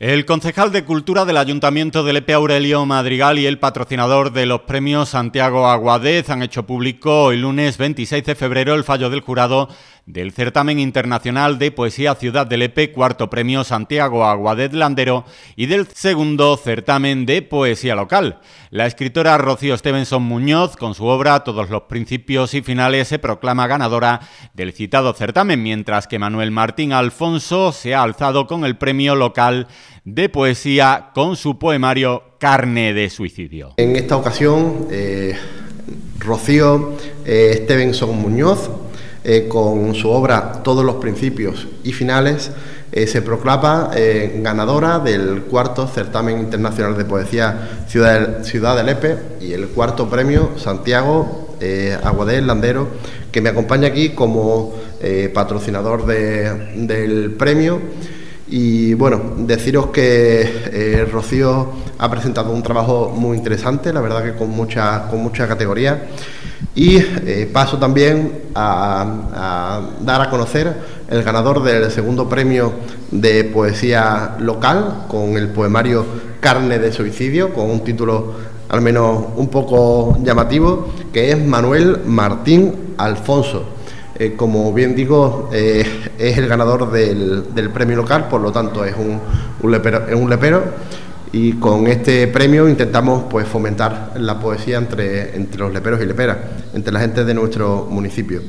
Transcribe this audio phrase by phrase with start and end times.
[0.00, 4.60] El concejal de Cultura del Ayuntamiento de Lepe Aurelio Madrigal y el patrocinador de los
[4.60, 9.68] premios Santiago Aguadez han hecho público el lunes 26 de febrero el fallo del jurado
[10.08, 15.86] del certamen internacional de poesía Ciudad de Lepe, cuarto premio Santiago Aguadez Landero y del
[15.86, 18.40] segundo certamen de poesía local.
[18.70, 23.66] La escritora Rocío Stevenson Muñoz, con su obra Todos los principios y finales, se proclama
[23.66, 24.20] ganadora
[24.54, 29.66] del citado certamen, mientras que Manuel Martín Alfonso se ha alzado con el premio local
[30.04, 33.74] de poesía con su poemario Carne de suicidio.
[33.76, 35.36] En esta ocasión, eh,
[36.18, 38.70] Rocío eh, Stevenson Muñoz,
[39.28, 42.50] eh, con su obra Todos los principios y finales,
[42.90, 43.90] se proclama
[44.36, 50.52] ganadora del cuarto certamen internacional de poesía Ciudad, Ciudad de Lepe y el cuarto premio
[50.56, 51.54] Santiago
[52.02, 52.88] Aguadel Landero,
[53.30, 54.74] que me acompaña aquí como
[55.34, 57.78] patrocinador del premio.
[58.50, 64.34] Y bueno, deciros que eh, Rocío ha presentado un trabajo muy interesante, la verdad que
[64.34, 66.06] con mucha, con mucha categoría.
[66.78, 70.72] Y eh, paso también a, dar a conocer
[71.08, 72.72] el ganador del segundo premio
[73.10, 76.06] de poesía local con el poemario
[76.38, 78.32] Carne de Suicidio, con un título
[78.68, 83.64] al menos un poco llamativo, que es Manuel Martín Alfonso.
[84.16, 85.84] Eh, como bien digo, eh,
[86.16, 89.20] es el ganador del, premio local, por lo tanto es un,
[89.62, 90.62] un, lepero,
[91.32, 96.38] y con este premio intentamos pues fomentar la poesía entre, entre los leperos y leperas,
[96.74, 98.42] entre la gente de nuestro municipio.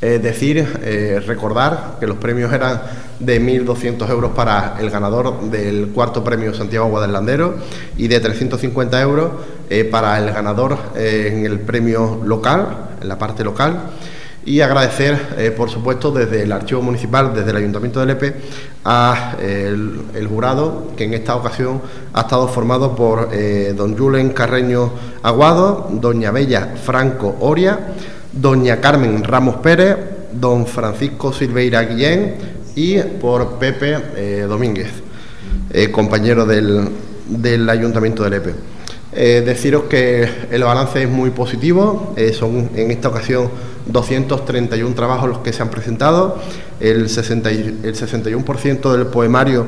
[0.00, 2.80] Es decir, eh, recordar que los premios eran
[3.18, 7.56] de 1.200 euros para el ganador del cuarto premio Santiago Guadalandero
[7.98, 9.30] y de 350 euros
[9.90, 13.90] para el ganador en el premio local, en la parte local
[14.44, 18.34] y agradecer, eh, por supuesto, desde el Archivo Municipal, desde el Ayuntamiento de Lepe,
[18.84, 21.82] a el, jurado, que en esta ocasión
[22.14, 24.90] ha estado formado por eh, don Julen Carreño
[25.22, 27.78] Aguado, doña Bella Franco Oria,
[28.32, 29.96] doña Carmen Ramos Pérez,
[30.32, 32.36] don Francisco Silveira Guillén
[32.74, 34.90] y por Pepe eh, Domínguez,
[35.92, 36.88] compañero del,
[37.28, 38.54] del Ayuntamiento de Lepe.
[39.12, 43.50] Eh, deciros que el balance es muy positivo, eh, son en esta ocasión
[43.92, 46.38] 231 trabajos los que se han presentado,
[46.80, 49.66] el, 61% del poemario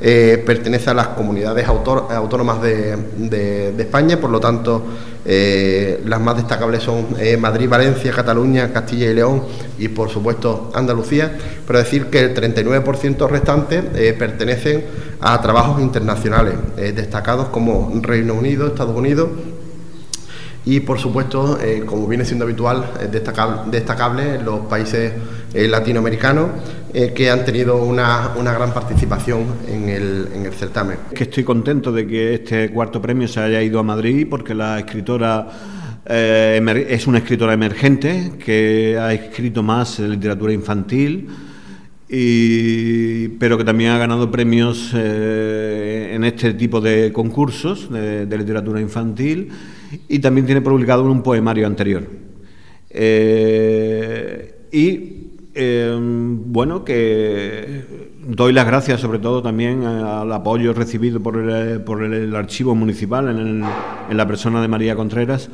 [0.00, 4.82] eh, pertenece a las comunidades autónomas de, España, por lo tanto
[5.24, 7.06] las más destacables son
[7.40, 9.42] Madrid, Valencia, Cataluña, Castilla y León
[9.78, 11.36] y por supuesto Andalucía,
[11.66, 13.82] pero decir que el 39% restante
[14.18, 14.84] pertenecen
[15.20, 19.28] a trabajos internacionales destacados como Reino Unido, Estados Unidos
[20.66, 25.12] y por supuesto, eh, como viene siendo habitual, es destacable, los países
[25.52, 26.48] eh, latinoamericanos
[26.94, 30.96] eh, que han tenido una, gran participación en el, en el, certamen.
[31.14, 34.78] Que estoy contento de que este cuarto premio se haya ido a Madrid porque la
[34.78, 35.48] escritora
[36.06, 41.28] es una escritora emergente que ha escrito más literatura infantil
[42.08, 48.80] y, pero que también ha ganado premios eh, en este tipo de concursos de, literatura
[48.80, 49.48] infantil
[50.08, 52.06] y también tiene publicado un poemario anterior.
[52.90, 57.84] Eh, y em, bueno, que
[58.26, 63.28] doy las gracias sobre todo también al apoyo recibido por el, por el archivo municipal
[63.28, 63.64] en,
[64.10, 65.50] en la persona de María Contreras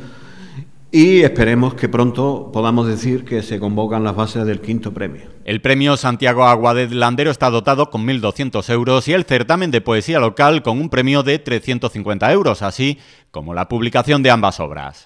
[0.93, 5.23] y esperemos que pronto podamos decir que se convocan las bases del quinto premio.
[5.45, 10.19] El premio Santiago Aguadez Landero está dotado con 1.200 euros y el certamen de poesía
[10.19, 12.99] local con un premio de 350 euros, así
[13.31, 14.99] como la publicación de ambas obras.